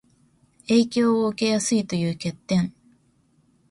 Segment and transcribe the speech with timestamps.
[0.67, 2.73] 影響を受けやすいという欠点